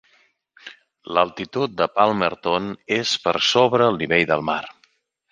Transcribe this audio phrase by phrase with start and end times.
[1.17, 4.61] L'altitud de Palmerton és per sobre el nivell del mar.